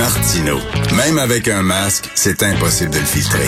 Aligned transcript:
Martino. 0.00 0.58
Même 0.96 1.18
avec 1.18 1.46
un 1.46 1.60
masque, 1.60 2.08
c'est 2.14 2.42
impossible 2.42 2.90
de 2.90 3.00
le 3.00 3.04
filtrer. 3.04 3.44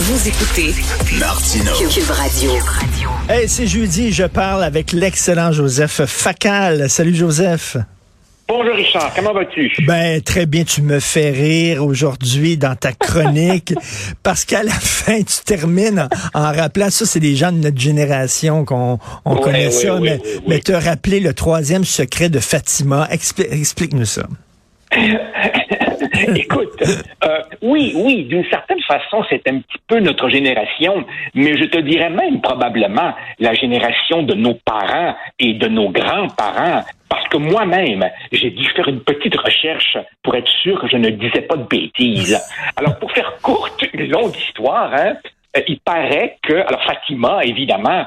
Vous 0.00 0.26
écoutez 0.28 0.74
Martino. 1.20 1.70
Cube 1.88 2.10
Radio. 2.10 2.50
Hey, 3.28 3.48
c'est 3.48 3.68
jeudi, 3.68 4.12
je 4.12 4.24
parle 4.24 4.64
avec 4.64 4.90
l'excellent 4.90 5.52
Joseph 5.52 6.04
Facal. 6.06 6.90
Salut 6.90 7.14
Joseph. 7.14 7.76
Bonjour 8.52 8.74
Richard, 8.74 9.12
comment 9.14 9.32
vas-tu? 9.32 9.70
Ben 9.86 10.20
très 10.20 10.44
bien, 10.44 10.64
tu 10.64 10.82
me 10.82 10.98
fais 10.98 11.30
rire 11.30 11.84
aujourd'hui 11.86 12.56
dans 12.56 12.74
ta 12.74 12.90
chronique 12.92 13.74
parce 14.24 14.44
qu'à 14.44 14.64
la 14.64 14.72
fin 14.72 15.18
tu 15.22 15.44
termines 15.44 16.08
en, 16.34 16.40
en 16.40 16.52
rappelant 16.52 16.90
ça, 16.90 17.06
c'est 17.06 17.20
des 17.20 17.36
gens 17.36 17.52
de 17.52 17.58
notre 17.58 17.78
génération 17.78 18.64
qu'on 18.64 18.98
on 19.24 19.36
Ouais, 19.36 19.40
connaît 19.40 19.66
ouais, 19.66 19.70
ça, 19.70 19.94
ouais, 20.00 20.20
mais, 20.48 20.58
te 20.58 20.72
rappeler 20.72 21.20
le 21.20 21.32
troisième 21.32 21.84
secret 21.84 22.28
de 22.28 22.40
Fatima, 22.40 23.06
Expli- 23.12 23.46
explique-nous 23.52 24.04
ça. 24.04 24.22
Écoute, 26.34 26.82
euh, 27.24 27.38
oui, 27.62 27.92
oui, 27.94 28.24
d'une 28.24 28.44
certaine 28.50 28.80
façon, 28.82 29.24
c'est 29.28 29.46
un 29.48 29.58
petit 29.60 29.78
peu 29.86 30.00
notre 30.00 30.28
génération, 30.28 31.04
mais 31.34 31.56
je 31.56 31.64
te 31.64 31.78
dirais 31.78 32.10
même 32.10 32.40
probablement 32.40 33.14
la 33.38 33.54
génération 33.54 34.22
de 34.22 34.34
nos 34.34 34.54
parents 34.54 35.14
et 35.38 35.54
de 35.54 35.68
nos 35.68 35.90
grands-parents, 35.90 36.82
parce 37.08 37.28
que 37.28 37.36
moi-même, 37.36 38.08
j'ai 38.32 38.50
dû 38.50 38.64
faire 38.70 38.88
une 38.88 39.00
petite 39.00 39.36
recherche 39.36 39.98
pour 40.22 40.34
être 40.34 40.50
sûr 40.62 40.80
que 40.80 40.88
je 40.88 40.96
ne 40.96 41.10
disais 41.10 41.42
pas 41.42 41.56
de 41.56 41.64
bêtises. 41.64 42.40
Alors, 42.76 42.98
pour 42.98 43.12
faire 43.12 43.32
courte, 43.42 43.84
une 43.92 44.10
longue 44.10 44.36
histoire, 44.36 44.92
hein, 44.94 45.14
il 45.66 45.80
paraît 45.80 46.38
que, 46.42 46.54
alors 46.54 46.82
Fatima, 46.84 47.40
évidemment, 47.44 48.06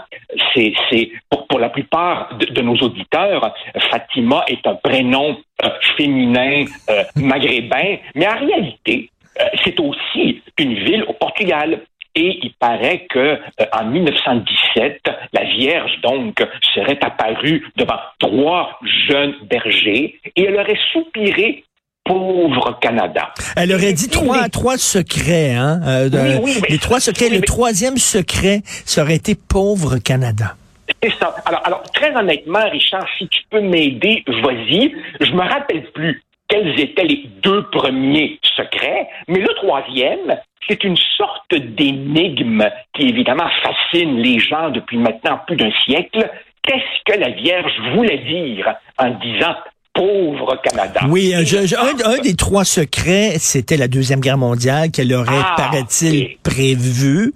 c'est, 0.54 0.74
c'est 0.90 1.12
pour, 1.30 1.60
la 1.60 1.70
plupart 1.70 2.36
de, 2.38 2.62
nos 2.62 2.76
auditeurs, 2.76 3.54
Fatima 3.92 4.44
est 4.48 4.66
un 4.66 4.76
prénom 4.76 5.38
euh, 5.64 5.70
féminin 5.98 6.66
euh, 6.90 7.04
maghrébin, 7.16 7.98
mais 8.16 8.28
en 8.28 8.38
réalité, 8.40 9.10
euh, 9.40 9.46
c'est 9.64 9.80
aussi 9.80 10.42
une 10.58 10.76
ville 10.76 11.04
au 11.08 11.14
Portugal. 11.14 11.82
Et 12.16 12.40
il 12.44 12.54
paraît 12.54 13.08
que 13.10 13.20
euh, 13.20 13.66
en 13.72 13.86
1917, 13.86 15.02
la 15.34 15.44
Vierge 15.46 16.00
donc 16.02 16.36
serait 16.76 17.00
apparue 17.04 17.68
devant 17.76 18.00
trois 18.20 18.80
jeunes 19.08 19.36
bergers 19.50 20.20
et 20.36 20.44
elle 20.44 20.56
aurait 20.56 20.78
soupiré 20.92 21.64
pauvre 22.04 22.78
Canada. 22.82 23.34
Elle 23.56 23.74
aurait 23.74 23.94
dit 23.94 24.10
trois, 24.10 24.50
trois 24.50 24.78
secrets, 24.78 25.54
hein, 25.56 25.80
euh, 25.86 26.10
Oui, 26.12 26.40
oui, 26.44 26.58
mais- 26.62 26.68
les 26.70 26.78
trois 26.80 27.00
secrets. 27.00 27.30
le 27.30 27.42
troisième 27.42 27.98
secret, 27.98 28.62
ça 28.66 29.04
aurait 29.04 29.16
été 29.16 29.36
pauvre 29.36 29.98
Canada. 29.98 30.56
C'est 31.02 31.14
ça. 31.20 31.36
Alors, 31.46 31.62
alors, 31.66 31.84
très 31.94 32.16
honnêtement, 32.16 32.70
Richard, 32.70 33.06
si 33.18 33.28
tu 33.28 33.42
peux 33.50 33.62
m'aider, 33.62 34.24
vas-y. 34.28 34.94
Je 35.22 35.32
me 35.32 35.42
rappelle 35.42 35.84
plus 35.92 36.22
quels 36.50 36.80
étaient 36.80 37.06
les 37.06 37.26
deux 37.42 37.64
premiers 37.72 38.40
secrets, 38.56 39.08
mais 39.28 39.40
le 39.40 39.54
troisième, 39.56 40.38
c'est 40.68 40.84
une 40.84 40.98
sorte 41.18 41.54
d'énigme 41.56 42.66
qui 42.96 43.04
évidemment 43.08 43.50
fascine 43.64 44.18
les 44.20 44.40
gens 44.40 44.70
depuis 44.70 44.98
maintenant 44.98 45.40
plus 45.48 45.56
d'un 45.56 45.72
siècle. 45.86 46.30
Qu'est-ce 46.64 47.14
que 47.14 47.20
la 47.20 47.30
Vierge 47.32 47.74
voulait 47.96 48.20
dire 48.20 48.74
en 48.98 49.10
disant 49.10 49.56
pauvre 49.94 50.60
Canada? 50.64 51.02
Oui, 51.08 51.34
je- 51.46 51.68
je- 51.68 51.76
un, 51.76 52.14
un 52.14 52.18
des 52.18 52.34
trois 52.34 52.66
secrets, 52.66 53.36
c'était 53.40 53.78
la 53.78 53.88
Deuxième 53.88 54.22
Guerre 54.22 54.40
mondiale 54.40 54.90
qu'elle 54.90 55.14
aurait, 55.14 55.30
Ah, 55.38 55.54
paraît-il, 55.56 56.24
ok. 56.24 56.38
prévu. 56.42 57.34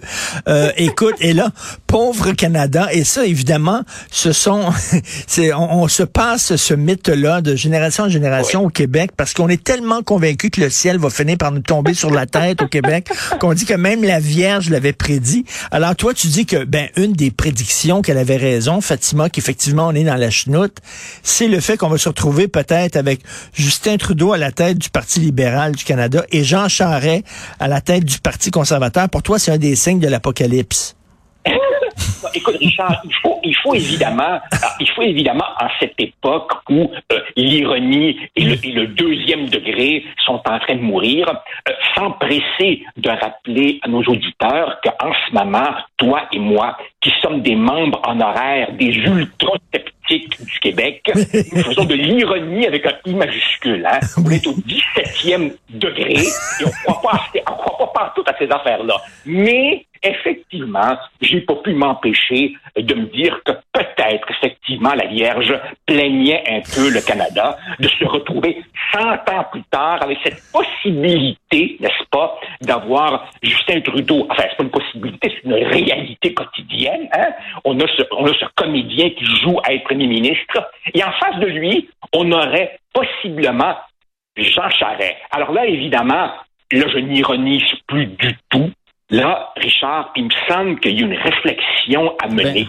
Euh, 0.47 0.71
écoute, 0.77 1.13
et 1.21 1.33
là, 1.33 1.49
pauvre 1.85 2.31
Canada, 2.31 2.87
et 2.91 3.03
ça, 3.03 3.25
évidemment, 3.27 3.81
ce 4.09 4.31
sont, 4.31 4.71
c'est, 5.27 5.53
on, 5.53 5.83
on 5.83 5.87
se 5.87 6.01
passe 6.01 6.55
ce 6.55 6.73
mythe-là 6.73 7.41
de 7.41 7.55
génération 7.55 8.05
en 8.05 8.09
génération 8.09 8.65
au 8.65 8.69
Québec 8.69 9.11
parce 9.15 9.33
qu'on 9.33 9.49
est 9.49 9.63
tellement 9.63 10.01
convaincu 10.01 10.49
que 10.49 10.61
le 10.61 10.71
ciel 10.71 10.97
va 10.97 11.11
finir 11.11 11.37
par 11.37 11.51
nous 11.51 11.59
tomber 11.61 11.93
sur 11.93 12.09
la 12.09 12.25
tête 12.25 12.63
au 12.63 12.67
Québec 12.67 13.07
qu'on 13.39 13.53
dit 13.53 13.65
que 13.65 13.75
même 13.75 14.03
la 14.03 14.19
Vierge 14.19 14.71
l'avait 14.71 14.93
prédit. 14.93 15.45
Alors 15.69 15.95
toi, 15.95 16.13
tu 16.15 16.25
dis 16.27 16.47
que, 16.47 16.63
ben, 16.63 16.87
une 16.95 17.13
des 17.13 17.29
prédictions 17.29 18.01
qu'elle 18.01 18.17
avait 18.17 18.37
raison, 18.37 18.81
Fatima, 18.81 19.29
qu'effectivement 19.29 19.87
on 19.87 19.93
est 19.93 20.03
dans 20.03 20.15
la 20.15 20.31
chenoute, 20.31 20.77
c'est 21.21 21.47
le 21.47 21.59
fait 21.59 21.77
qu'on 21.77 21.89
va 21.89 21.99
se 21.99 22.09
retrouver 22.09 22.46
peut-être 22.47 22.95
avec 22.95 23.21
Justin 23.53 23.97
Trudeau 23.97 24.33
à 24.33 24.37
la 24.37 24.51
tête 24.51 24.77
du 24.77 24.89
Parti 24.89 25.19
libéral 25.19 25.75
du 25.75 25.83
Canada 25.83 26.23
et 26.31 26.43
Jean 26.43 26.67
Charest 26.67 27.23
à 27.59 27.67
la 27.67 27.81
tête 27.81 28.05
du 28.05 28.19
Parti 28.19 28.51
conservateur. 28.51 29.09
Pour 29.09 29.23
toi, 29.23 29.39
c'est 29.39 29.51
un 29.51 29.57
des 29.57 29.75
signes 29.75 29.99
de 29.99 30.07
l'apocalypse. 30.07 30.95
Écoute, 32.33 32.57
Richard, 32.59 33.01
il 33.43 33.55
faut, 33.63 33.73
évidemment, 33.73 34.39
ah, 34.51 34.75
il 34.79 34.89
faut 34.89 35.01
évidemment, 35.01 35.45
en 35.59 35.67
cette 35.79 35.99
époque 35.99 36.51
où 36.69 36.91
euh, 37.11 37.19
l'ironie 37.35 38.19
et 38.35 38.43
le, 38.43 38.87
deuxième 38.87 39.47
degré 39.49 40.03
sont 40.25 40.41
en 40.47 40.59
train 40.59 40.75
de 40.75 40.81
mourir, 40.81 41.27
euh, 41.29 41.71
s'empresser 41.95 42.83
de 42.97 43.09
rappeler 43.09 43.79
à 43.83 43.87
nos 43.87 44.03
auditeurs 44.03 44.79
qu'en 44.83 45.11
ce 45.27 45.33
moment, 45.33 45.69
toi 45.97 46.23
et 46.33 46.39
moi, 46.39 46.77
qui 47.01 47.11
sommes 47.21 47.41
des 47.41 47.55
membres 47.55 48.01
honoraires 48.07 48.71
des 48.73 48.91
du 50.15 50.59
Québec, 50.61 51.09
nous 51.53 51.63
faisons 51.63 51.85
de 51.85 51.93
l'ironie 51.95 52.65
avec 52.65 52.85
un 52.85 52.93
I 53.05 53.13
majuscule. 53.13 53.85
Hein? 53.85 53.99
On 54.25 54.29
est 54.31 54.45
au 54.47 54.53
17e 54.53 55.51
degré 55.69 56.13
et 56.13 56.63
on 56.63 56.67
ne 56.67 56.93
croit 56.93 57.01
pas, 57.11 57.17
à 57.17 57.21
ces- 57.33 57.41
on 57.49 57.53
croit 57.53 57.77
pas 57.93 57.99
partout 57.99 58.23
à 58.27 58.33
ces 58.37 58.49
affaires-là. 58.51 58.95
Mais 59.25 59.85
effectivement, 60.03 60.97
j'ai 61.21 61.41
pas 61.41 61.55
pu 61.55 61.73
m'empêcher 61.73 62.53
de 62.75 62.93
me 62.93 63.05
dire 63.05 63.39
que 63.45 63.51
peut-être 63.73 64.29
effectivement 64.29 64.93
la 64.93 65.07
Vierge 65.07 65.53
plaignait 65.85 66.43
un 66.47 66.61
peu 66.75 66.89
le 66.89 67.01
Canada 67.01 67.57
de 67.79 67.87
se 67.87 68.05
retrouver 68.05 68.63
100 68.93 68.99
ans 69.01 69.45
plus 69.51 69.63
tard 69.63 70.01
avec 70.01 70.19
cette 70.23 70.41
possibilité, 70.51 71.77
n'est-ce 71.79 72.05
pas, 72.11 72.39
d'avoir 72.61 73.29
Justin 73.41 73.81
Trudeau. 73.81 74.27
Enfin, 74.29 74.43
c'est 74.49 74.57
pas 74.57 74.63
une 74.63 74.69
possibilité, 74.69 75.29
c'est 75.29 75.43
une 75.43 75.53
réalité 75.53 76.33
quotidienne. 76.33 77.07
Hein? 77.13 77.29
On 77.65 77.79
a 77.79 77.87
ce, 77.87 78.03
on 78.11 78.27
comédien 78.55 79.09
qui 79.11 79.25
joue 79.25 79.59
à 79.63 79.73
être 79.73 79.83
premier 79.83 80.07
ministre 80.07 80.71
et 80.93 81.03
en 81.03 81.11
face 81.13 81.39
de 81.39 81.47
lui, 81.47 81.89
on 82.13 82.31
aurait 82.31 82.79
possiblement 82.93 83.75
Jean 84.35 84.69
Charest. 84.69 85.15
Alors 85.31 85.51
là, 85.51 85.65
évidemment, 85.65 86.31
là, 86.71 86.85
je 86.87 86.97
n'ironise 86.99 87.63
plus 87.87 88.07
du 88.07 88.35
tout. 88.49 88.71
Là, 89.09 89.53
Richard, 89.55 90.11
il 90.15 90.25
me 90.25 90.29
semble 90.49 90.79
qu'il 90.79 90.99
y 90.99 91.03
a 91.03 91.05
une 91.05 91.17
réflexion 91.17 92.15
à 92.21 92.27
mener 92.27 92.67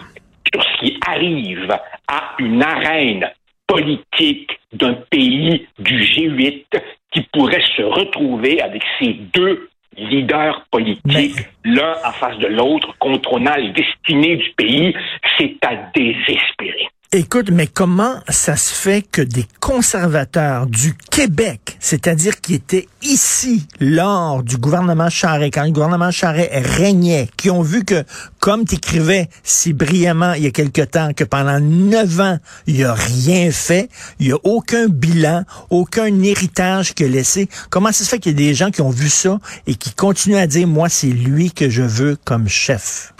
sur 0.51 0.63
ce 0.63 0.79
qui 0.79 0.99
arrive 1.05 1.77
à 2.07 2.35
une 2.39 2.63
arène 2.63 3.29
politique 3.67 4.59
d'un 4.71 4.93
pays 4.93 5.67
du 5.77 6.01
G8 6.01 6.65
qui 7.11 7.21
pourrait 7.33 7.63
se 7.75 7.81
retrouver 7.81 8.61
avec 8.61 8.83
ces 8.99 9.13
deux 9.33 9.69
leaders 9.97 10.65
politiques, 10.71 11.39
l'un 11.65 11.93
en 12.05 12.11
face 12.13 12.37
de 12.37 12.47
l'autre, 12.47 12.95
contrôlant 12.99 13.55
les 13.57 13.71
destinées 13.71 14.37
du 14.37 14.49
pays. 14.51 14.95
C'est 15.37 15.57
à 15.65 15.75
désespérer. 15.93 16.87
Écoute, 17.11 17.49
mais 17.49 17.65
comment 17.65 18.17
ça 18.27 18.55
se 18.55 18.71
fait 18.71 19.01
que 19.01 19.23
des 19.23 19.45
conservateurs 19.59 20.67
du 20.67 20.93
Québec, 20.93 21.75
c'est-à-dire 21.79 22.39
qui 22.39 22.53
étaient 22.53 22.85
ici 23.01 23.65
lors 23.79 24.43
du 24.43 24.57
gouvernement 24.57 25.09
Charest, 25.09 25.55
quand 25.55 25.63
le 25.63 25.71
gouvernement 25.71 26.11
Charest 26.11 26.51
régnait, 26.53 27.27
qui 27.35 27.49
ont 27.49 27.63
vu 27.63 27.83
que, 27.83 28.03
comme 28.39 28.63
t'écrivais 28.63 29.27
si 29.41 29.73
brillamment 29.73 30.33
il 30.33 30.43
y 30.43 30.45
a 30.45 30.51
quelque 30.51 30.83
temps, 30.83 31.11
que 31.15 31.23
pendant 31.23 31.59
neuf 31.59 32.19
ans, 32.19 32.37
il 32.67 32.75
n'y 32.75 32.83
a 32.83 32.93
rien 32.93 33.49
fait, 33.49 33.89
il 34.19 34.27
n'y 34.27 34.33
a 34.33 34.37
aucun 34.43 34.85
bilan, 34.85 35.45
aucun 35.71 36.21
héritage 36.21 36.93
que 36.93 37.05
laissé. 37.05 37.49
Comment 37.71 37.91
ça 37.91 38.03
se 38.03 38.09
fait 38.11 38.19
qu'il 38.19 38.33
y 38.33 38.35
a 38.35 38.37
des 38.49 38.53
gens 38.53 38.69
qui 38.69 38.83
ont 38.83 38.91
vu 38.91 39.09
ça 39.09 39.39
et 39.65 39.73
qui 39.73 39.95
continuent 39.95 40.37
à 40.37 40.45
dire, 40.45 40.67
moi, 40.67 40.89
c'est 40.89 41.07
lui 41.07 41.51
que 41.51 41.71
je 41.71 41.81
veux 41.81 42.17
comme 42.23 42.47
chef? 42.47 43.15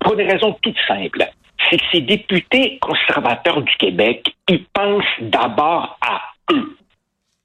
Pour 0.00 0.16
des 0.16 0.24
raisons 0.24 0.54
toutes 0.60 0.76
simples. 0.86 1.26
C'est 1.70 1.78
que 1.78 1.84
ces 1.92 2.00
députés 2.00 2.78
conservateurs 2.80 3.62
du 3.62 3.74
Québec, 3.76 4.34
ils 4.48 4.64
pensent 4.66 5.04
d'abord 5.20 5.98
à 6.00 6.22
eux. 6.52 6.76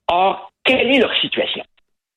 Or, 0.08 0.52
quelle 0.64 0.92
est 0.92 1.00
leur 1.00 1.16
situation? 1.20 1.64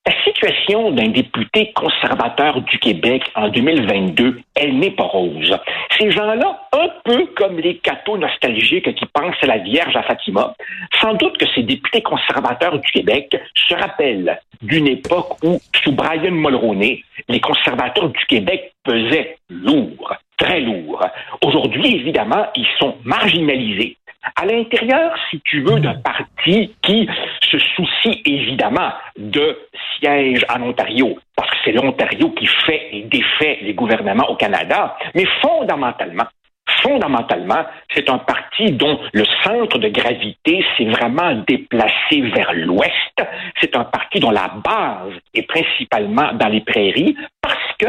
La 0.06 0.12
situation 0.22 0.90
d'un 0.90 1.08
député 1.08 1.72
conservateur 1.72 2.60
du 2.60 2.78
Québec 2.78 3.22
en 3.34 3.48
2022, 3.48 4.42
elle 4.54 4.78
n'est 4.78 4.90
pas 4.90 5.04
rose. 5.04 5.56
Ces 5.98 6.10
gens-là, 6.10 6.60
un 6.72 6.88
peu 7.04 7.24
comme 7.34 7.58
les 7.58 7.78
cathos 7.78 8.18
nostalgiques 8.18 8.94
qui 8.94 9.06
pensent 9.06 9.42
à 9.42 9.46
la 9.46 9.58
Vierge 9.58 9.96
à 9.96 10.02
Fatima, 10.02 10.54
sans 11.00 11.14
doute 11.14 11.38
que 11.38 11.46
ces 11.54 11.62
députés 11.62 12.02
conservateurs 12.02 12.78
du 12.78 12.90
Québec 12.90 13.34
se 13.54 13.74
rappellent 13.74 14.38
d'une 14.60 14.88
époque 14.88 15.42
où, 15.42 15.58
sous 15.82 15.92
Brian 15.92 16.32
Mulroney, 16.32 17.02
les 17.28 17.40
conservateurs 17.40 18.10
du 18.10 18.24
Québec 18.26 18.74
pesaient 18.84 19.38
lourd, 19.48 20.14
très 20.44 20.60
lourd. 20.60 21.04
Aujourd'hui, 21.42 21.96
évidemment, 21.96 22.46
ils 22.54 22.66
sont 22.78 22.96
marginalisés. 23.04 23.96
À 24.36 24.46
l'intérieur, 24.46 25.14
si 25.30 25.40
tu 25.44 25.62
veux, 25.62 25.80
d'un 25.80 25.94
parti 25.94 26.74
qui 26.82 27.08
se 27.50 27.58
soucie 27.58 28.22
évidemment 28.24 28.90
de 29.18 29.58
sièges 29.98 30.44
en 30.54 30.62
Ontario, 30.62 31.18
parce 31.36 31.50
que 31.50 31.56
c'est 31.64 31.72
l'Ontario 31.72 32.30
qui 32.30 32.46
fait 32.46 32.88
et 32.92 33.02
défait 33.02 33.58
les 33.62 33.74
gouvernements 33.74 34.28
au 34.30 34.36
Canada, 34.36 34.96
mais 35.14 35.26
fondamentalement, 35.42 36.24
fondamentalement, 36.82 37.64
c'est 37.94 38.08
un 38.08 38.18
parti 38.18 38.72
dont 38.72 38.98
le 39.12 39.24
centre 39.44 39.78
de 39.78 39.88
gravité 39.88 40.64
s'est 40.76 40.86
vraiment 40.86 41.42
déplacé 41.46 42.22
vers 42.34 42.52
l'ouest. 42.54 43.22
C'est 43.60 43.76
un 43.76 43.84
parti 43.84 44.20
dont 44.20 44.30
la 44.30 44.48
base 44.64 45.12
est 45.34 45.46
principalement 45.46 46.32
dans 46.32 46.48
les 46.48 46.62
prairies 46.62 47.16
parce 47.42 47.76
que 47.78 47.88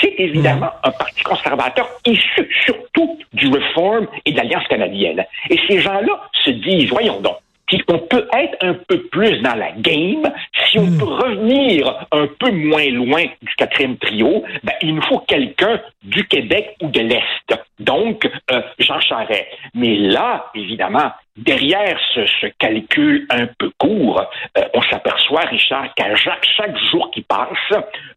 c'est 0.00 0.14
évidemment 0.18 0.70
un 0.82 0.90
parti 0.90 1.22
conservateur 1.22 1.88
issu 2.06 2.48
surtout 2.64 3.18
du 3.32 3.48
Reform 3.48 4.06
et 4.24 4.32
de 4.32 4.36
l'Alliance 4.36 4.66
canadienne. 4.68 5.24
Et 5.50 5.58
ces 5.68 5.80
gens-là 5.80 6.28
se 6.44 6.50
disent, 6.50 6.90
voyons 6.90 7.20
donc, 7.20 7.36
si 7.68 7.82
on 7.88 7.98
peut 7.98 8.28
être 8.32 8.56
un 8.60 8.74
peu 8.74 9.02
plus 9.08 9.40
dans 9.42 9.54
la 9.54 9.72
game, 9.72 10.30
si 10.68 10.78
on 10.78 10.86
peut 10.98 11.04
revenir 11.04 12.06
un 12.12 12.28
peu 12.38 12.50
moins 12.52 12.88
loin 12.90 13.24
du 13.42 13.54
quatrième 13.56 13.96
trio, 13.96 14.44
ben, 14.62 14.72
il 14.82 14.94
nous 14.94 15.02
faut 15.02 15.18
quelqu'un 15.20 15.80
du 16.02 16.26
Québec 16.28 16.76
ou 16.80 16.88
de 16.88 17.00
l'Est. 17.00 17.60
Donc, 17.80 18.28
euh, 18.52 18.62
Jean 18.78 19.00
Charest. 19.00 19.46
Mais 19.74 19.96
là, 19.96 20.46
évidemment, 20.54 21.10
derrière 21.36 21.98
ce, 22.14 22.46
calcul 22.58 23.26
un 23.30 23.46
peu 23.58 23.70
court, 23.78 24.22
euh, 24.56 24.62
on 24.74 24.82
s'aperçoit, 24.82 25.42
Richard, 25.42 25.94
qu'à 25.94 26.14
chaque, 26.16 26.46
jour 26.90 27.10
qui 27.10 27.22
passe, 27.22 27.48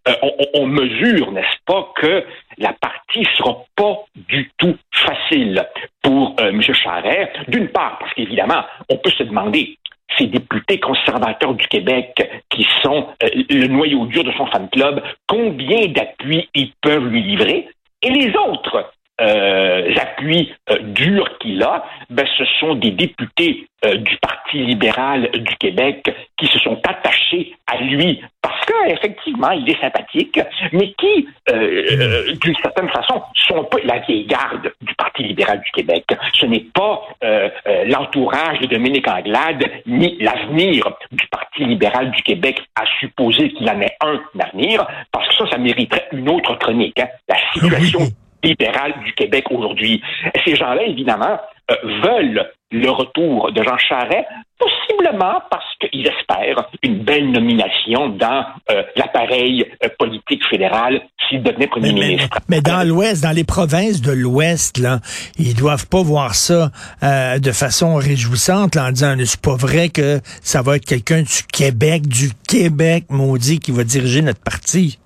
euh, 0.08 0.14
on, 0.54 0.66
mesure, 0.66 1.32
n'est-ce 1.32 1.58
pas, 1.66 1.92
que 1.96 2.26
la 2.58 2.74
partie 2.74 3.26
sera 3.38 3.64
pas 3.76 4.04
du 4.16 4.52
tout 4.58 4.78
facile 4.92 5.66
pour 6.02 6.36
M. 6.40 6.62
Charest. 6.62 7.32
D'une 7.48 7.68
part, 7.70 7.98
parce 8.00 8.14
qu'évidemment, 8.14 8.64
on 8.90 8.98
peut 8.98 9.12
se 9.12 9.24
demander 9.24 9.78
ces 10.18 10.28
députés 10.28 10.80
conservateurs 10.80 11.54
du 11.54 11.68
Québec 11.68 12.30
qui 12.50 12.68
sont 12.82 13.08
le 13.22 13.68
noyau 13.68 14.06
dur 14.08 14.24
de 14.24 14.32
son 14.32 14.48
fan 14.48 14.68
club, 14.70 15.04
combien 15.28 15.88
d'appuis 15.88 16.50
ils 16.56 16.74
peuvent 16.82 17.06
lui 17.06 17.22
livrer? 17.22 17.68
Et 18.02 18.10
les 18.10 18.36
autres, 18.36 18.92
euh, 19.80 19.96
appuis 20.02 20.54
euh, 20.70 20.80
durs 20.80 21.38
qu'il 21.40 21.62
a, 21.64 21.86
ben, 22.10 22.26
ce 22.38 22.44
sont 22.60 22.76
des 22.76 22.92
députés 22.92 23.68
euh, 23.86 23.96
du 23.96 24.18
Parti 24.18 24.58
libéral 24.58 25.30
du 25.32 25.56
Québec 25.58 26.14
qui 26.38 26.48
se 26.48 26.60
sont 26.60 26.80
attachés 26.88 27.56
à 27.68 27.78
lui 27.78 28.22
parce 28.42 28.66
qu'effectivement, 28.66 29.52
il 29.52 29.70
est 29.70 29.80
sympathique, 29.80 30.40
mais 30.74 30.94
qui, 30.94 31.28
euh, 31.50 32.34
d'une 32.42 32.56
certaine 32.56 32.90
façon, 32.90 33.22
sont 33.36 33.64
peu 33.66 33.80
la 33.84 34.00
vieille 34.00 34.26
garde 34.26 34.72
du 34.82 34.94
Parti 34.96 35.24
libéral 35.24 35.62
du 35.62 35.72
Québec. 35.72 36.06
Ce 36.34 36.46
n'est 36.46 36.66
pas 36.74 37.08
l'entourage 37.86 38.60
de 38.60 38.68
Dominique 38.68 39.08
Anglade 39.08 39.64
ni 39.86 40.18
l'avenir 40.20 40.86
du 41.12 41.28
Parti 41.28 41.66
libéral 41.66 42.12
du 42.12 42.22
Québec 42.24 42.62
à 42.76 42.86
supposer 43.00 43.50
qu'il 43.52 43.70
en 43.70 43.82
ait 43.82 43.98
un 44.02 44.20
avenir, 44.40 44.88
parce 45.12 45.28
que 45.30 45.36
ça, 45.36 45.52
ça 45.52 45.58
mériterait 45.58 46.08
une 46.12 46.30
autre 46.30 46.56
chronique. 46.56 47.00
Hein. 47.00 47.08
La 47.28 47.36
situation 47.54 48.08
libéral 48.44 48.94
du 49.06 49.14
Québec 49.14 49.46
aujourd'hui. 49.52 50.02
Ces 50.46 50.56
gens-là, 50.56 50.84
évidemment, 50.84 51.40
euh, 51.72 51.76
veulent 52.04 52.52
le 52.72 52.90
retour 52.90 53.52
de 53.52 53.64
Jean 53.64 53.78
Charest, 53.78 54.28
possiblement 54.58 55.42
parce 55.50 55.66
qu'ils 55.80 56.08
espèrent 56.08 56.70
une 56.84 57.00
belle 57.04 57.32
nomination 57.32 58.10
dans 58.10 58.46
euh, 58.70 58.84
l'appareil 58.96 59.66
euh, 59.84 59.90
politique 59.98 60.44
fédéral 60.50 61.02
s'il 61.28 61.42
devenait 61.42 61.68
premier 61.68 61.94
ministre. 61.94 62.38
Mais, 62.48 62.62
dans 62.62 62.88
l'Ouest, 62.88 63.24
dans 63.24 63.36
les 63.36 63.44
provinces 63.44 64.02
de 64.02 64.12
l'Ouest, 64.12 64.78
là, 64.78 65.00
ils 65.38 65.56
doivent 65.56 65.88
pas 65.88 66.02
voir 66.02 66.36
ça 66.36 66.70
de 67.02 67.52
façon 67.52 67.96
réjouissante 67.96 68.78
en 68.78 68.92
disant 68.92 69.16
c'est 69.24 69.42
pas 69.42 69.56
vrai 69.56 69.90
que 69.90 70.20
ça 70.42 70.62
va 70.62 70.76
être 70.76 70.86
quelqu'un 70.86 71.22
du 71.22 71.44
Québec, 71.52 72.08
du 72.08 72.30
Québec 72.48 73.06
maudit 73.10 73.60
qui 73.60 73.72
va 73.72 73.84
diriger 73.84 74.22
notre 74.22 74.44
parti. 74.44 75.00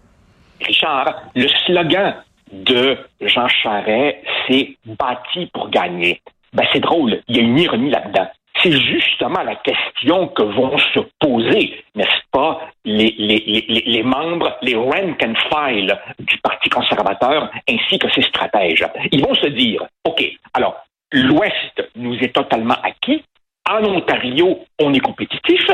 Richard, 0.61 1.23
le 1.35 1.47
slogan 1.65 2.15
de 2.53 2.97
Jean 3.21 3.47
Charest, 3.47 4.17
c'est 4.47 4.77
bâti 4.85 5.49
pour 5.53 5.69
gagner. 5.69 6.21
Ben, 6.53 6.65
c'est 6.71 6.79
drôle, 6.79 7.21
il 7.27 7.37
y 7.37 7.39
a 7.39 7.43
une 7.43 7.57
ironie 7.57 7.89
là-dedans. 7.89 8.27
C'est 8.61 8.71
justement 8.71 9.41
la 9.41 9.55
question 9.55 10.27
que 10.27 10.43
vont 10.43 10.77
se 10.77 10.99
poser, 11.19 11.83
n'est-ce 11.95 12.21
pas, 12.31 12.61
les, 12.85 13.15
les, 13.17 13.83
les, 13.85 14.03
membres, 14.03 14.55
les 14.61 14.75
rank 14.75 15.21
and 15.23 15.33
file 15.49 15.99
du 16.19 16.37
Parti 16.37 16.69
conservateur 16.69 17.49
ainsi 17.67 17.97
que 17.97 18.09
ses 18.11 18.21
stratèges. 18.21 18.85
Ils 19.11 19.25
vont 19.25 19.33
se 19.33 19.47
dire, 19.47 19.83
OK, 20.05 20.23
alors, 20.53 20.85
l'Ouest 21.11 21.89
nous 21.95 22.15
est 22.19 22.33
totalement 22.33 22.77
acquis. 22.83 23.23
En 23.69 23.83
Ontario, 23.83 24.59
on 24.79 24.93
est 24.93 24.99
compétitif. 24.99 25.65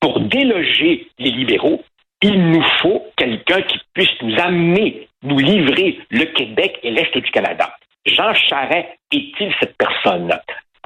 Pour 0.00 0.20
déloger 0.20 1.08
les 1.18 1.30
libéraux, 1.30 1.82
il 2.24 2.52
nous 2.52 2.64
faut 2.80 3.04
quelqu'un 3.18 3.60
qui 3.60 3.78
puisse 3.92 4.22
nous 4.22 4.34
amener, 4.40 5.08
nous 5.22 5.38
livrer 5.38 5.98
le 6.10 6.24
Québec 6.24 6.78
et 6.82 6.90
l'Est 6.90 7.14
du 7.14 7.30
Canada. 7.30 7.70
Jean 8.06 8.32
Charest 8.32 8.88
est-il 9.12 9.54
cette 9.60 9.76
personne? 9.76 10.32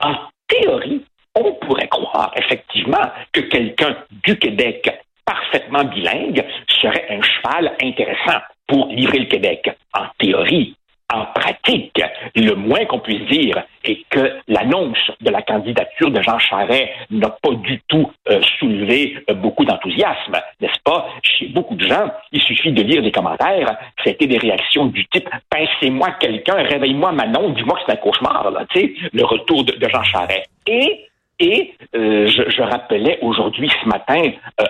En 0.03 0.17
théorie, 0.49 1.05
on 1.37 1.53
pourrait 1.65 1.87
croire 1.87 2.33
effectivement 2.37 3.13
que 3.33 3.41
quelqu'un 3.43 3.97
du 4.25 4.37
Québec 4.37 4.91
parfaitement 5.25 5.85
bilingue 5.85 6.45
serait 6.81 7.07
un 7.09 7.23
cheval 7.23 7.73
intéressant 7.83 8.41
pour 8.67 8.89
livrer 8.89 9.21
le 9.21 9.27
Québec. 9.27 9.71
En 9.95 10.07
théorie, 10.19 10.75
en 11.13 11.25
pratique, 11.27 12.03
le 12.37 12.55
moins 12.55 12.85
qu'on 12.85 12.99
puisse 12.99 13.27
dire 13.29 13.63
est 13.85 14.05
que 14.11 14.39
l'annonce 14.47 15.11
de 15.23 15.31
la 15.31 15.41
candidature 15.41 16.11
de 16.11 16.21
Jean 16.21 16.39
Charest 16.39 16.91
n'a 17.11 17.31
pas 17.31 17.55
du 17.55 17.81
tout 17.89 18.11
euh, 18.29 18.41
soulevé 18.59 19.17
euh, 19.31 19.35
beaucoup 19.35 19.65
d'enthousiasme, 19.65 20.39
n'est-ce 20.61 20.81
pas? 20.85 21.09
Chez 21.23 21.47
beaucoup 21.47 21.77
de 21.77 21.87
gens, 21.87 22.11
il 22.33 22.43
suffit 22.43 22.73
de 22.73 22.83
lire 22.83 23.03
des 23.03 23.11
commentaires, 23.11 23.79
c'était 24.05 24.27
des 24.27 24.37
réactions 24.37 24.87
du 24.87 25.07
type 25.07 25.29
«Pincez-moi 25.51 26.11
quelqu'un, 26.21 26.57
réveille-moi 26.57 27.13
Manon, 27.13 27.51
dis-moi 27.51 27.77
que 27.77 27.83
c'est 27.87 27.93
un 27.93 27.97
cauchemar, 27.97 28.53
tu 28.71 28.81
sais, 28.81 28.95
le 29.13 29.25
retour 29.25 29.65
de, 29.65 29.75
Jean 29.89 30.03
Charest.» 30.03 30.49
Et 30.67 31.05
et 31.41 31.75
euh, 31.95 32.27
je, 32.27 32.51
je, 32.51 32.63
rappelais 32.63 33.21
aujourd'hui, 33.23 33.71
ce 33.81 33.89
matin, 33.89 34.21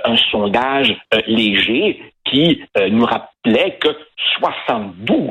un 0.05 0.17
sondage 0.31 0.95
léger 1.27 2.13
qui 2.27 2.63
nous 2.91 3.07
rappelait 3.07 3.79
que 3.81 3.89
72 4.39 5.31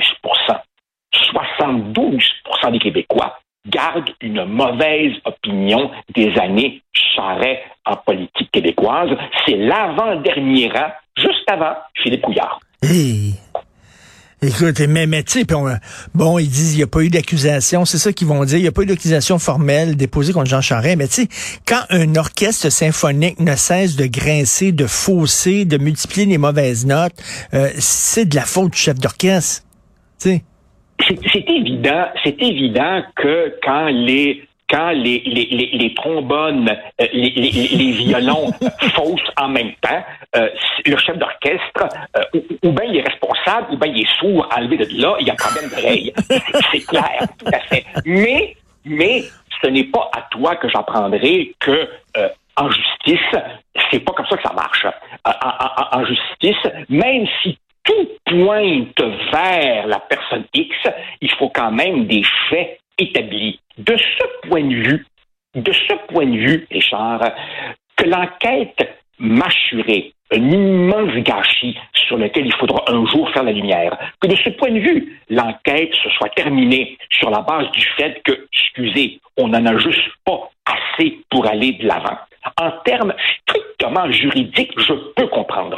72% 1.33 2.71
des 2.71 2.79
Québécois 2.79 3.39
gardent 3.69 4.09
une 4.21 4.45
mauvaise 4.45 5.13
opinion 5.25 5.91
des 6.15 6.37
années 6.37 6.81
Charret 6.93 7.61
en 7.85 7.95
politique 7.97 8.51
québécoise. 8.51 9.09
C'est 9.45 9.55
l'avant-dernier 9.55 10.69
rang, 10.69 10.91
juste 11.17 11.49
avant 11.49 11.73
Philippe 11.95 12.21
Couillard. 12.21 12.59
Écoute, 14.39 14.79
mais, 14.81 15.07
mais 15.07 15.23
tu 15.23 15.39
sais, 15.39 15.45
bon, 16.13 16.37
ils 16.37 16.47
disent 16.47 16.75
il 16.75 16.77
n'y 16.77 16.83
a 16.83 16.87
pas 16.87 17.01
eu 17.01 17.09
d'accusation, 17.09 17.85
c'est 17.85 17.97
ça 17.97 18.13
qu'ils 18.13 18.27
vont 18.27 18.45
dire, 18.45 18.59
il 18.59 18.61
n'y 18.61 18.67
a 18.67 18.71
pas 18.71 18.83
eu 18.83 18.85
d'accusation 18.85 19.39
formelle 19.39 19.95
déposée 19.95 20.31
contre 20.31 20.45
Jean 20.45 20.61
Charest, 20.61 20.95
mais 20.95 21.07
tu 21.07 21.23
sais, 21.23 21.27
quand 21.65 21.81
un 21.89 22.15
orchestre 22.15 22.69
symphonique 22.69 23.39
ne 23.39 23.55
cesse 23.55 23.95
de 23.95 24.05
grincer, 24.05 24.71
de 24.71 24.85
fausser, 24.85 25.65
de 25.65 25.79
multiplier 25.79 26.27
les 26.27 26.37
mauvaises 26.37 26.85
notes, 26.85 27.15
euh, 27.55 27.71
c'est 27.79 28.25
de 28.25 28.35
la 28.35 28.43
faute 28.43 28.73
du 28.73 28.77
chef 28.77 28.99
d'orchestre, 28.99 29.63
tu 30.21 30.39
c'est 30.99 31.49
évident, 31.49 32.07
c'est 32.23 32.41
évident 32.41 33.01
que 33.15 33.55
quand 33.63 33.87
les 33.87 34.47
quand 34.69 34.89
les, 34.91 35.19
les, 35.25 35.69
les, 35.71 35.93
trombones, 35.93 36.69
euh, 36.99 37.07
les, 37.13 37.29
les, 37.31 37.91
violons 37.91 38.51
faussent 38.95 39.31
en 39.37 39.47
même 39.47 39.71
temps, 39.81 40.03
euh, 40.35 40.49
le 40.85 40.97
chef 40.97 41.17
d'orchestre, 41.17 41.87
euh, 42.17 42.41
ou, 42.63 42.71
bien 42.73 42.83
il 42.85 42.97
est 42.97 43.07
responsable, 43.07 43.67
ou 43.71 43.77
bien 43.77 43.93
il 43.93 44.01
est 44.01 44.19
sourd, 44.19 44.47
enlevé 44.55 44.77
de 44.77 45.01
là, 45.01 45.15
il 45.21 45.27
y 45.27 45.31
a 45.31 45.35
quand 45.37 45.53
même 45.55 45.69
d'oreilles. 45.69 46.13
C'est 46.71 46.85
clair, 46.85 47.27
tout 47.39 47.47
à 47.47 47.59
fait. 47.59 47.85
Mais, 48.05 48.57
mais 48.83 49.23
ce 49.61 49.69
n'est 49.69 49.85
pas 49.85 50.11
à 50.13 50.23
toi 50.31 50.57
que 50.57 50.67
j'apprendrai 50.67 51.53
que 51.59 51.87
en 52.57 52.69
justice, 52.69 53.39
c'est 53.91 53.99
pas 53.99 54.13
comme 54.13 54.25
ça 54.25 54.35
que 54.35 54.43
ça 54.43 54.53
marche. 54.53 54.85
en 55.93 56.03
justice, 56.05 56.71
même 56.89 57.25
si 57.41 57.57
tout 57.87 58.07
pointe 58.25 59.01
vers 59.31 59.87
la 59.87 59.99
personne 59.99 60.45
X, 60.53 60.75
il 61.21 61.31
faut 61.31 61.49
quand 61.49 61.71
même 61.71 62.05
des 62.05 62.23
faits 62.49 62.79
établis. 62.97 63.59
De 63.77 63.95
ce 63.97 64.47
point 64.47 64.63
de 64.63 64.75
vue, 64.75 65.05
de 65.55 65.71
ce 65.71 65.93
point 66.07 66.25
de 66.25 66.37
vue, 66.37 66.67
Richard, 66.69 67.31
que 67.95 68.05
l'enquête 68.05 68.95
mâchurée, 69.19 70.13
un 70.31 70.51
immense 70.51 71.15
gâchis 71.23 71.77
sur 71.93 72.17
lequel 72.17 72.45
il 72.45 72.53
faudra 72.55 72.83
un 72.87 73.05
jour 73.05 73.29
faire 73.31 73.43
la 73.43 73.53
lumière, 73.53 73.97
que 74.19 74.27
de 74.27 74.35
ce 74.35 74.49
point 74.49 74.71
de 74.71 74.79
vue, 74.79 75.21
l'enquête 75.29 75.93
se 75.95 76.09
soit 76.11 76.29
terminée 76.35 76.97
sur 77.09 77.29
la 77.29 77.41
base 77.41 77.71
du 77.71 77.85
fait 77.97 78.21
que, 78.23 78.47
excusez, 78.51 79.19
on 79.37 79.47
n'en 79.47 79.65
a 79.65 79.77
juste 79.77 80.09
pas 80.25 80.49
assez 80.65 81.19
pour 81.29 81.47
aller 81.47 81.73
de 81.73 81.87
l'avant. 81.87 82.17
En 82.59 82.71
termes 82.83 83.13
strictement 83.41 84.11
juridiques, 84.11 84.73
je 84.77 84.93
peux 85.15 85.27
comprendre. 85.27 85.77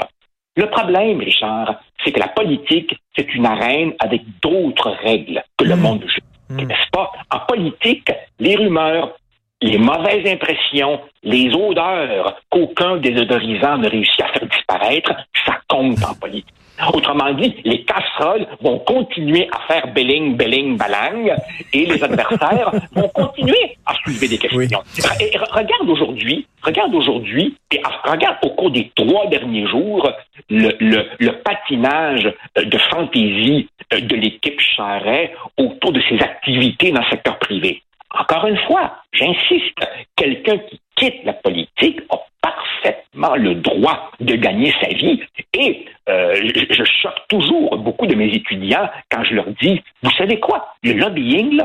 Le 0.59 0.69
problème, 0.69 1.19
Richard, 1.19 1.75
c'est 2.03 2.11
que 2.11 2.19
la 2.19 2.27
politique, 2.27 2.93
c'est 3.15 3.33
une 3.33 3.45
arène 3.45 3.93
avec 3.97 4.23
d'autres 4.41 4.89
règles 4.89 5.41
que 5.57 5.63
le 5.63 5.77
hmm. 5.77 5.79
monde 5.79 5.99
du 5.99 6.09
jeu. 6.09 6.21
Hmm. 6.49 6.67
N'est-ce 6.67 6.89
pas? 6.91 7.13
En 7.33 7.39
politique, 7.47 8.11
les 8.41 8.57
rumeurs, 8.57 9.15
les 9.61 9.77
mauvaises 9.77 10.29
impressions, 10.29 10.99
les 11.23 11.47
odeurs 11.55 12.41
qu'aucun 12.49 12.97
des 12.97 13.17
odorisants 13.21 13.77
ne 13.77 13.89
réussit 13.89 14.19
à 14.19 14.27
faire 14.33 14.49
disparaître, 14.49 15.13
ça 15.45 15.59
compte 15.69 16.03
en 16.03 16.13
politique. 16.15 16.53
Autrement 16.93 17.33
dit, 17.33 17.55
les 17.65 17.83
casseroles 17.83 18.47
vont 18.61 18.79
continuer 18.79 19.49
à 19.51 19.59
faire 19.67 19.93
belling, 19.93 20.37
belling, 20.37 20.77
balang, 20.77 21.35
et 21.73 21.85
les 21.85 22.03
adversaires 22.03 22.71
vont 22.93 23.09
continuer 23.09 23.77
à 23.85 23.93
soulever 24.03 24.27
des 24.27 24.37
questions. 24.37 24.81
Et 25.19 25.37
regarde 25.37 25.89
aujourd'hui, 25.89 26.47
regarde 26.61 26.93
aujourd'hui, 26.95 27.55
et 27.71 27.81
regarde 28.05 28.37
au 28.43 28.49
cours 28.51 28.71
des 28.71 28.91
trois 28.95 29.27
derniers 29.27 29.67
jours, 29.67 30.09
le, 30.49 30.69
le, 30.79 31.05
le 31.19 31.31
patinage 31.41 32.33
de 32.55 32.77
fantaisie 32.77 33.67
de 33.91 34.15
l'équipe 34.15 34.59
Charret 34.59 35.33
autour 35.57 35.91
de 35.91 36.01
ses 36.07 36.15
activités 36.21 36.91
dans 36.91 37.01
le 37.01 37.09
secteur 37.09 37.37
privé. 37.39 37.83
Encore 38.17 38.47
une 38.47 38.57
fois, 38.57 38.95
j'insiste, 39.11 39.77
quelqu'un 40.15 40.57
qui 40.57 40.81
quitte 40.99 41.23
la 41.23 41.33
politique 41.33 42.01
a 42.11 42.17
parfaitement 42.41 43.35
le 43.35 43.55
droit 43.55 44.11
de 44.19 44.35
gagner 44.35 44.73
sa 44.81 44.89
vie. 44.89 45.21
Et 45.53 45.85
euh, 46.09 46.35
je, 46.55 46.83
choque 47.01 47.27
toujours 47.27 47.77
beaucoup 47.77 48.05
de 48.05 48.15
mes 48.15 48.27
étudiants 48.27 48.89
quand 49.09 49.23
je 49.23 49.35
leur 49.35 49.47
dis, 49.61 49.81
vous 50.03 50.11
savez 50.11 50.39
quoi, 50.39 50.73
le 50.83 50.93
lobbying, 50.93 51.61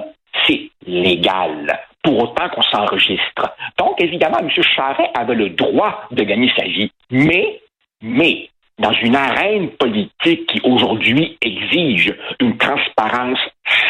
c'est 0.47 0.71
légal, 0.87 1.79
pour 2.03 2.23
autant 2.23 2.49
qu'on 2.49 2.62
s'enregistre. 2.62 3.55
Donc, 3.79 4.00
évidemment, 4.03 4.38
M. 4.41 4.50
Charret 4.62 5.11
avait 5.14 5.35
le 5.35 5.50
droit 5.50 6.03
de 6.11 6.23
gagner 6.23 6.50
sa 6.57 6.64
vie. 6.64 6.91
Mais, 7.11 7.61
mais, 8.03 8.49
dans 8.79 8.93
une 8.93 9.14
arène 9.14 9.71
politique 9.71 10.47
qui 10.47 10.61
aujourd'hui 10.64 11.38
exige 11.41 12.12
une 12.41 12.57
transparence 12.59 13.38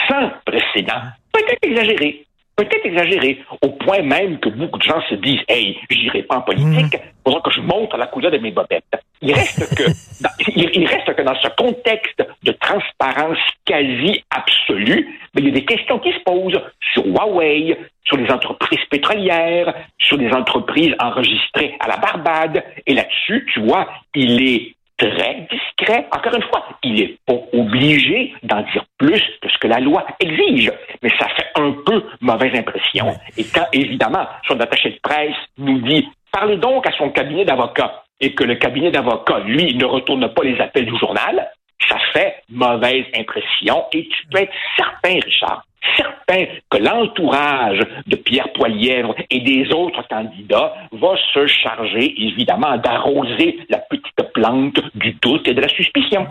sans 0.08 0.30
précédent, 0.44 1.00
peut-être 1.32 1.58
exagérée, 1.62 2.24
peut-être 2.56 2.86
exagéré, 2.86 3.42
au 3.62 3.70
point 3.70 4.02
même 4.02 4.38
que 4.38 4.48
beaucoup 4.48 4.78
de 4.78 4.84
gens 4.84 5.00
se 5.08 5.14
disent 5.16 5.40
Hey, 5.48 5.78
j'irai 5.90 6.22
pas 6.22 6.36
en 6.36 6.42
politique, 6.42 6.96
mmh. 7.26 7.40
que 7.42 7.50
je 7.50 7.60
montre 7.60 7.96
la 7.96 8.06
couleur 8.06 8.30
de 8.30 8.38
mes 8.38 8.50
bobettes. 8.50 8.84
Il 9.20 9.32
reste 9.32 9.74
que 9.74 9.84
dans, 10.22 10.30
il, 10.54 10.86
reste 10.86 11.14
que 11.14 11.22
dans 11.22 11.34
ce 11.40 11.48
contexte 11.56 12.22
de 12.42 12.52
transparence 12.52 13.38
quasi 13.64 14.24
absolue, 14.30 15.18
il 15.36 15.46
y 15.46 15.48
a 15.48 15.52
des 15.52 15.64
questions 15.64 15.98
qui 15.98 16.12
se 16.12 16.20
posent 16.24 16.60
sur 16.92 17.04
Huawei, 17.06 17.76
sur 18.04 18.16
les 18.16 18.30
entreprises 18.30 18.84
pétrolières, 18.90 19.74
sur 19.98 20.16
les 20.16 20.30
entreprises 20.32 20.94
enregistrées 21.00 21.74
à 21.80 21.88
la 21.88 21.96
Barbade. 21.96 22.62
Et 22.86 22.94
là-dessus, 22.94 23.46
tu 23.52 23.60
vois, 23.60 23.88
il 24.14 24.42
est 24.42 24.74
très 25.10 25.46
discret. 25.50 26.06
Encore 26.12 26.34
une 26.34 26.42
fois, 26.42 26.66
il 26.82 26.94
n'est 26.94 27.16
pas 27.26 27.34
obligé 27.52 28.34
d'en 28.42 28.62
dire 28.62 28.84
plus 28.98 29.22
que 29.40 29.48
ce 29.48 29.58
que 29.58 29.68
la 29.68 29.80
loi 29.80 30.06
exige, 30.20 30.72
mais 31.02 31.10
ça 31.18 31.28
fait 31.28 31.50
un 31.56 31.72
peu 31.84 32.04
mauvaise 32.20 32.54
impression. 32.54 33.14
Et 33.36 33.44
quand, 33.44 33.66
évidemment, 33.72 34.26
son 34.46 34.58
attaché 34.60 34.90
de 34.90 34.98
presse 35.02 35.36
nous 35.58 35.80
dit 35.80 36.08
parlez 36.32 36.56
donc 36.56 36.86
à 36.86 36.92
son 36.92 37.10
cabinet 37.10 37.44
d'avocat 37.44 38.04
et 38.20 38.34
que 38.34 38.44
le 38.44 38.56
cabinet 38.56 38.90
d'avocat, 38.90 39.40
lui, 39.40 39.74
ne 39.74 39.84
retourne 39.84 40.28
pas 40.32 40.42
les 40.42 40.60
appels 40.60 40.86
du 40.86 40.96
journal, 40.98 41.50
ça 41.88 41.96
fait 42.12 42.42
mauvaise 42.48 43.04
impression. 43.16 43.84
Et 43.92 44.08
tu 44.08 44.26
peux 44.28 44.38
être 44.38 44.52
certain, 44.76 45.20
Richard, 45.24 45.64
certain 45.96 46.46
que 46.70 46.78
l'entourage 46.78 47.80
de 48.06 48.16
Pierre 48.16 48.52
Poilièvre 48.52 49.14
et 49.30 49.40
des 49.40 49.70
autres 49.72 50.06
candidats 50.08 50.74
va 50.92 51.14
se 51.32 51.46
charger, 51.46 52.14
évidemment, 52.18 52.76
d'arroser 52.78 53.58
la 53.68 53.78
petite 53.78 54.32
plante 54.32 54.80
du 54.94 55.12
doute 55.22 55.46
et 55.48 55.54
de 55.54 55.60
la 55.60 55.68
suspicion. 55.68 56.26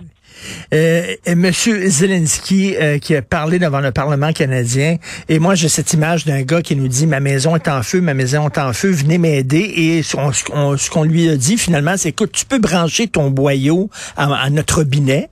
Euh, 0.73 1.03
Monsieur 1.35 1.87
Zelensky 1.87 2.75
euh, 2.75 2.97
qui 2.97 3.15
a 3.15 3.21
parlé 3.21 3.59
devant 3.59 3.79
le 3.79 3.91
Parlement 3.91 4.31
canadien 4.33 4.97
et 5.29 5.39
moi 5.39 5.55
j'ai 5.55 5.69
cette 5.69 5.93
image 5.93 6.25
d'un 6.25 6.41
gars 6.41 6.61
qui 6.61 6.75
nous 6.75 6.87
dit 6.87 7.05
ma 7.05 7.19
maison 7.19 7.55
est 7.55 7.67
en 7.67 7.83
feu, 7.83 8.01
ma 8.01 8.13
maison 8.13 8.49
est 8.49 8.57
en 8.57 8.73
feu, 8.73 8.89
venez 8.89 9.19
m'aider 9.19 9.59
et 9.59 10.03
ce 10.03 10.89
qu'on 10.89 11.03
lui 11.03 11.29
a 11.29 11.37
dit 11.37 11.57
finalement 11.57 11.93
c'est 11.97 12.09
écoute 12.09 12.31
tu 12.33 12.45
peux 12.45 12.59
brancher 12.59 13.07
ton 13.07 13.29
boyau 13.29 13.89
à 14.17 14.49
notre 14.49 14.79
robinet 14.79 15.29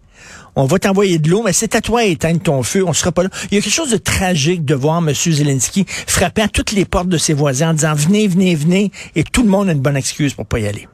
on 0.55 0.65
va 0.65 0.79
t'envoyer 0.79 1.19
de 1.19 1.29
l'eau, 1.29 1.43
mais 1.43 1.53
c'est 1.53 1.75
à 1.75 1.81
toi 1.81 2.03
d'éteindre 2.03 2.41
ton 2.41 2.63
feu, 2.63 2.83
on 2.85 2.93
sera 2.93 3.11
pas 3.11 3.23
là. 3.23 3.29
Il 3.51 3.55
y 3.55 3.57
a 3.57 3.61
quelque 3.61 3.73
chose 3.73 3.91
de 3.91 3.97
tragique 3.97 4.65
de 4.65 4.75
voir 4.75 4.97
M. 4.97 5.13
Zelensky 5.13 5.85
frapper 5.87 6.43
à 6.43 6.47
toutes 6.47 6.71
les 6.71 6.85
portes 6.85 7.09
de 7.09 7.17
ses 7.17 7.33
voisins 7.33 7.71
en 7.71 7.73
disant 7.73 7.93
venez, 7.95 8.27
venez, 8.27 8.55
venez, 8.55 8.91
et 9.15 9.23
tout 9.23 9.43
le 9.43 9.49
monde 9.49 9.69
a 9.69 9.71
une 9.71 9.81
bonne 9.81 9.97
excuse 9.97 10.33
pour 10.33 10.45
pas 10.45 10.59
y 10.59 10.67
aller. 10.67 10.87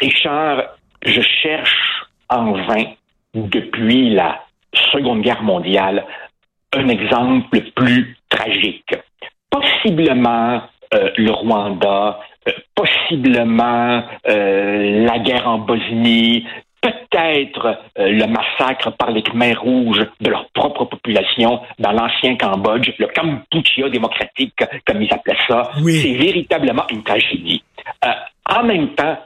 Richard, 0.00 0.62
je 1.04 1.20
cherche 1.42 2.06
en 2.28 2.52
vain, 2.52 2.84
depuis 3.34 4.10
la 4.14 4.40
Seconde 4.92 5.22
Guerre 5.22 5.42
mondiale, 5.42 6.04
un 6.72 6.88
exemple 6.88 7.60
plus 7.74 8.16
tragique. 8.28 8.94
Possiblement 9.50 10.62
euh, 10.94 11.10
le 11.16 11.30
Rwanda, 11.30 12.20
euh, 12.48 12.52
possiblement 12.74 14.02
euh, 14.28 15.04
la 15.04 15.18
guerre 15.18 15.48
en 15.48 15.58
Bosnie, 15.58 16.46
peut-être 16.80 17.78
euh, 17.98 18.08
le 18.08 18.26
massacre 18.26 18.90
par 18.96 19.10
les 19.10 19.22
Khmers 19.22 19.60
rouges 19.60 20.06
de 20.20 20.30
leur 20.30 20.48
propre 20.50 20.84
population 20.84 21.60
dans 21.78 21.92
l'ancien 21.92 22.36
Cambodge, 22.36 22.90
le 22.98 23.06
Kampuchea 23.08 23.88
démocratique, 23.90 24.54
comme 24.86 25.02
ils 25.02 25.12
appelaient 25.12 25.36
ça. 25.48 25.70
C'est 25.84 26.14
véritablement 26.14 26.86
une 26.90 27.02
tragédie. 27.02 27.62
Euh, 28.04 28.08
en 28.48 28.64
même 28.64 28.94
temps, 28.94 29.18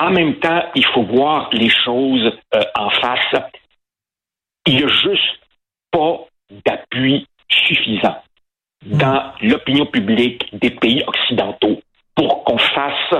en 0.00 0.10
même 0.10 0.36
temps, 0.36 0.62
il 0.74 0.84
faut 0.86 1.04
voir 1.04 1.48
les 1.52 1.70
choses 1.70 2.32
euh, 2.54 2.60
en 2.76 2.90
face. 2.90 3.42
Il 4.66 4.76
n'y 4.76 4.82
a 4.82 4.88
juste 4.88 5.40
pas 5.90 6.26
d'appui 6.64 7.26
suffisant 7.48 8.16
dans 8.84 9.32
l'opinion 9.40 9.86
publique 9.86 10.46
des 10.52 10.70
pays 10.70 11.02
occidentaux 11.06 11.80
pour 12.14 12.44
qu'on 12.44 12.58
fasse 12.58 13.14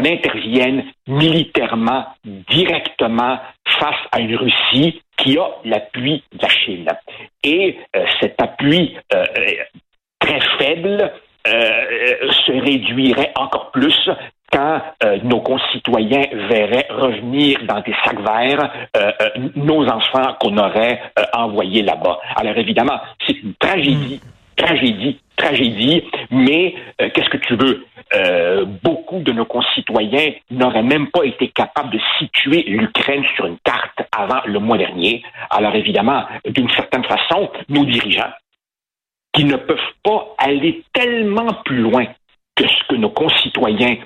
qu'on 0.00 0.10
intervienne 0.10 0.84
militairement 1.06 2.06
directement 2.24 3.38
face 3.78 4.00
à 4.12 4.20
une 4.20 4.36
Russie 4.36 5.00
qui 5.16 5.38
a 5.38 5.48
l'appui 5.64 6.22
de 6.32 6.38
la 6.42 6.48
Chine. 6.48 6.88
Et 7.44 7.78
euh, 7.96 8.04
cet 8.20 8.40
appui 8.40 8.96
euh, 9.14 9.24
très 10.18 10.40
faible 10.58 11.12
euh, 11.46 12.30
se 12.46 12.52
réduirait 12.52 13.32
encore 13.36 13.70
plus 13.70 14.10
quand 14.52 14.80
nos 15.22 15.40
concitoyens 15.40 16.24
verraient 16.48 16.88
revenir 16.90 17.60
dans 17.68 17.80
des 17.82 17.94
sacs 18.04 18.20
verts 18.20 18.68
nos 19.54 19.86
enfants 19.86 20.34
qu'on 20.40 20.58
aurait 20.58 21.00
envoyés 21.32 21.82
là-bas. 21.82 22.18
Alors 22.34 22.58
évidemment, 22.58 23.00
c'est 23.24 23.40
une 23.40 23.54
tragédie, 23.54 24.20
tragédie, 24.56 25.20
tragédie, 25.36 26.02
mais 26.32 26.74
qu'est-ce 26.98 27.30
que 27.30 27.36
tu 27.36 27.54
veux? 27.54 27.86
Euh, 28.12 28.64
beaucoup 28.82 29.20
de 29.20 29.30
nos 29.32 29.44
concitoyens 29.44 30.32
n'auraient 30.50 30.82
même 30.82 31.10
pas 31.10 31.24
été 31.24 31.48
capables 31.48 31.90
de 31.90 32.00
situer 32.18 32.64
l'Ukraine 32.64 33.24
sur 33.36 33.46
une 33.46 33.58
carte 33.64 34.02
avant 34.10 34.40
le 34.46 34.58
mois 34.58 34.78
dernier. 34.78 35.22
Alors 35.48 35.74
évidemment, 35.76 36.24
d'une 36.44 36.68
certaine 36.70 37.04
façon, 37.04 37.50
nos 37.68 37.84
dirigeants, 37.84 38.32
qui 39.32 39.44
ne 39.44 39.56
peuvent 39.56 39.78
pas 40.02 40.34
aller 40.38 40.82
tellement 40.92 41.54
plus 41.64 41.78
loin 41.78 42.06
que 42.56 42.66
ce 42.66 42.84
que 42.88 42.96
nos 42.96 43.10
concitoyens 43.10 43.96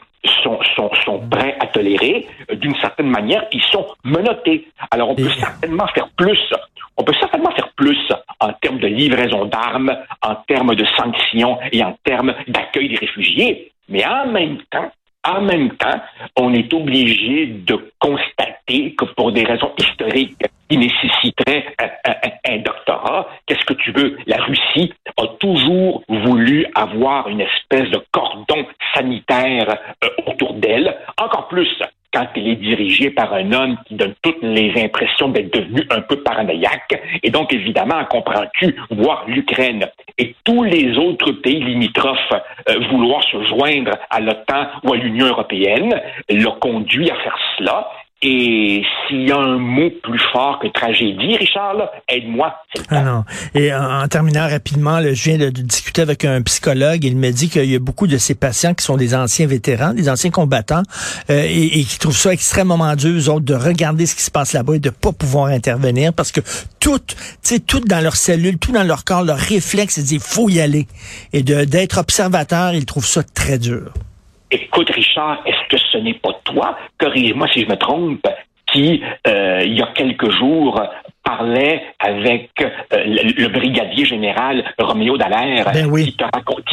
sont, 0.42 0.58
sont, 0.76 0.90
sont 1.04 1.18
prêts 1.28 1.56
à 1.60 1.66
tolérer, 1.66 2.26
d'une 2.52 2.74
certaine 2.76 3.10
manière, 3.10 3.44
ils 3.52 3.62
sont 3.62 3.86
menottés. 4.04 4.68
Alors 4.90 5.10
on 5.10 5.14
peut 5.14 5.30
certainement 5.38 5.86
faire 5.88 6.08
plus. 6.16 6.38
On 6.96 7.02
peut 7.02 7.14
certainement 7.18 7.50
faire 7.50 7.70
plus 7.76 7.98
en 8.40 8.52
termes 8.54 8.78
de 8.78 8.86
livraison 8.86 9.46
d'armes, 9.46 9.96
en 10.22 10.34
termes 10.46 10.74
de 10.74 10.84
sanctions 10.96 11.58
et 11.72 11.82
en 11.82 11.96
termes 12.04 12.34
d'accueil 12.48 12.88
des 12.88 12.96
réfugiés. 12.96 13.72
Mais 13.88 14.06
en 14.06 14.26
même 14.26 14.58
temps, 14.70 14.90
en 15.26 15.40
même 15.40 15.70
temps, 15.76 16.00
on 16.36 16.52
est 16.52 16.72
obligé 16.72 17.46
de 17.46 17.92
constater 17.98 18.53
que 18.66 19.04
pour 19.16 19.32
des 19.32 19.44
raisons 19.44 19.72
historiques 19.78 20.42
qui 20.68 20.78
nécessiteraient 20.78 21.74
un, 22.48 22.58
doctorat, 22.58 23.28
qu'est-ce 23.46 23.64
que 23.66 23.74
tu 23.74 23.92
veux? 23.92 24.16
La 24.26 24.38
Russie 24.38 24.92
a 25.18 25.26
toujours 25.38 26.02
voulu 26.08 26.66
avoir 26.74 27.28
une 27.28 27.40
espèce 27.40 27.90
de 27.90 28.00
cordon 28.10 28.66
sanitaire 28.94 29.76
euh, 30.02 30.08
autour 30.26 30.54
d'elle, 30.54 30.96
encore 31.18 31.48
plus 31.48 31.68
quand 32.12 32.26
elle 32.36 32.48
est 32.48 32.56
dirigée 32.56 33.10
par 33.10 33.34
un 33.34 33.52
homme 33.52 33.76
qui 33.86 33.94
donne 33.94 34.14
toutes 34.22 34.42
les 34.42 34.72
impressions 34.80 35.28
d'être 35.28 35.52
devenu 35.52 35.82
un 35.90 36.00
peu 36.00 36.22
paranoïaque. 36.22 37.02
Et 37.22 37.30
donc, 37.30 37.52
évidemment, 37.52 38.04
comprends-tu, 38.04 38.76
voir 38.90 39.24
l'Ukraine 39.26 39.86
et 40.16 40.34
tous 40.44 40.62
les 40.62 40.96
autres 40.96 41.32
pays 41.32 41.60
limitrophes 41.60 42.32
euh, 42.68 42.78
vouloir 42.90 43.22
se 43.24 43.42
joindre 43.44 43.92
à 44.10 44.20
l'OTAN 44.20 44.68
ou 44.84 44.92
à 44.92 44.96
l'Union 44.96 45.26
européenne, 45.26 46.00
l'a 46.30 46.52
conduit 46.60 47.10
à 47.10 47.16
faire 47.16 47.38
cela. 47.58 47.90
Et 48.26 48.82
s'il 49.06 49.28
y 49.28 49.32
a 49.32 49.36
un 49.36 49.58
mot 49.58 49.90
plus 50.02 50.18
fort 50.32 50.58
que 50.58 50.68
tragédie, 50.68 51.36
Richard, 51.36 51.76
aide-moi. 52.08 52.54
Ah 52.88 53.02
non. 53.02 53.24
Et 53.54 53.72
en, 53.74 54.08
terminant 54.08 54.48
rapidement, 54.48 54.98
je 55.02 55.30
viens 55.30 55.36
de, 55.36 55.50
discuter 55.50 56.00
avec 56.00 56.24
un 56.24 56.40
psychologue. 56.40 57.04
Il 57.04 57.18
me 57.18 57.30
dit 57.32 57.50
qu'il 57.50 57.70
y 57.70 57.74
a 57.74 57.78
beaucoup 57.78 58.06
de 58.06 58.16
ces 58.16 58.34
patients 58.34 58.72
qui 58.72 58.82
sont 58.82 58.96
des 58.96 59.14
anciens 59.14 59.46
vétérans, 59.46 59.92
des 59.92 60.08
anciens 60.08 60.30
combattants, 60.30 60.82
euh, 61.28 61.46
et, 61.46 61.84
qui 61.84 61.98
trouvent 61.98 62.16
ça 62.16 62.32
extrêmement 62.32 62.96
dur, 62.96 63.14
eux 63.14 63.28
autres, 63.28 63.44
de 63.44 63.54
regarder 63.54 64.06
ce 64.06 64.14
qui 64.14 64.22
se 64.22 64.30
passe 64.30 64.54
là-bas 64.54 64.76
et 64.76 64.80
de 64.80 64.88
pas 64.88 65.12
pouvoir 65.12 65.48
intervenir 65.48 66.14
parce 66.14 66.32
que 66.32 66.40
tout, 66.80 67.00
tu 67.00 67.16
sais, 67.42 67.60
tout 67.60 67.80
dans 67.80 68.00
leurs 68.00 68.16
cellules, 68.16 68.56
tout 68.56 68.72
dans 68.72 68.84
leur 68.84 69.04
corps, 69.04 69.22
leur 69.22 69.36
réflexe, 69.36 69.98
ils 69.98 70.04
disent, 70.04 70.22
faut 70.22 70.48
y 70.48 70.60
aller. 70.60 70.86
Et 71.34 71.42
d'être 71.42 71.98
observateur, 71.98 72.72
ils 72.72 72.86
trouvent 72.86 73.06
ça 73.06 73.22
très 73.22 73.58
dur. 73.58 73.92
Écoute, 74.54 74.90
Richard, 74.90 75.42
est-ce 75.46 75.68
que 75.68 75.76
ce 75.90 75.98
n'est 75.98 76.14
pas 76.14 76.32
toi, 76.44 76.78
corrige-moi 76.96 77.48
si 77.52 77.62
je 77.64 77.66
me 77.66 77.74
trompe, 77.74 78.24
qui, 78.72 79.02
euh, 79.26 79.62
il 79.64 79.76
y 79.76 79.82
a 79.82 79.88
quelques 79.88 80.30
jours, 80.30 80.80
parlait 81.24 81.82
avec 81.98 82.50
euh, 82.60 82.68
le, 83.04 83.48
brigadier 83.48 84.04
général 84.04 84.64
Roméo 84.78 85.16
Dallaire, 85.16 85.72
ben 85.72 85.92
qui, 85.96 86.14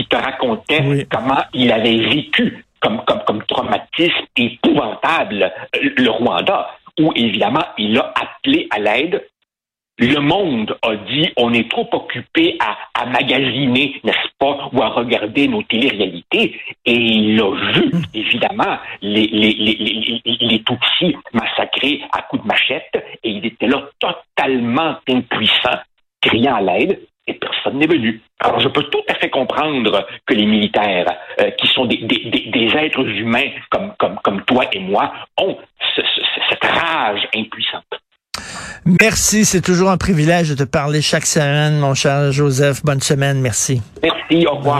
te 0.07 0.15
racontait 0.15 1.07
comment 1.09 1.41
il 1.55 1.71
avait 1.71 1.97
vécu 1.97 2.63
comme, 2.79 3.01
comme, 3.03 3.21
comme 3.25 3.43
traumatisme 3.45 4.27
épouvantable 4.37 5.51
le 5.73 6.09
Rwanda, 6.09 6.69
où 6.99 7.11
évidemment 7.15 7.65
il 7.79 7.97
a 7.97 8.13
appelé 8.13 8.67
à 8.69 8.77
l'aide 8.77 9.25
le 10.07 10.19
monde 10.19 10.75
a 10.81 10.95
dit 10.95 11.29
on 11.37 11.53
est 11.53 11.69
trop 11.69 11.87
occupé 11.91 12.57
à, 12.59 12.77
à 12.99 13.05
magasiner, 13.05 13.99
n'est-ce 14.03 14.29
pas, 14.39 14.69
ou 14.73 14.81
à 14.81 14.89
regarder 14.89 15.47
nos 15.47 15.61
télé-réalités. 15.63 16.59
Et 16.85 16.93
il 16.93 17.39
a 17.39 17.51
vu, 17.73 17.91
évidemment, 18.13 18.79
les, 19.01 19.27
les, 19.27 19.53
les, 19.53 20.21
les, 20.25 20.63
Tutsis 20.63 21.15
massacrés 21.33 22.01
à 22.11 22.23
coups 22.23 22.41
de 22.43 22.47
machette, 22.47 23.05
et 23.23 23.29
il 23.29 23.45
était 23.45 23.67
là 23.67 23.89
totalement 23.99 24.95
impuissant, 25.07 25.77
criant 26.21 26.55
à 26.55 26.61
l'aide, 26.61 26.99
et 27.27 27.33
personne 27.35 27.77
n'est 27.77 27.87
venu. 27.87 28.21
Alors, 28.39 28.59
je 28.59 28.67
peux 28.69 28.83
tout 28.83 29.03
à 29.07 29.13
fait 29.15 29.29
comprendre 29.29 30.07
que 30.25 30.33
les 30.33 30.45
militaires, 30.45 31.05
euh, 31.39 31.51
qui 31.51 31.67
sont 31.67 31.85
des, 31.85 31.97
des, 31.97 32.49
des, 32.49 32.75
êtres 32.75 33.07
humains 33.07 33.49
comme, 33.69 33.93
comme, 33.99 34.17
comme 34.23 34.41
toi 34.45 34.65
et 34.73 34.79
moi, 34.79 35.13
ont 35.37 35.57
cette 36.49 36.63
rage 36.63 37.27
impuissante. 37.35 37.85
Merci, 38.85 39.45
c'est 39.45 39.61
toujours 39.61 39.89
un 39.89 39.97
privilège 39.97 40.49
de 40.49 40.55
te 40.55 40.63
parler 40.63 41.01
chaque 41.01 41.25
semaine, 41.25 41.77
mon 41.77 41.93
cher 41.93 42.31
Joseph. 42.31 42.81
Bonne 42.83 43.01
semaine, 43.01 43.39
merci. 43.39 43.81
Merci, 44.01 44.45
au 44.47 44.55
revoir. 44.55 44.77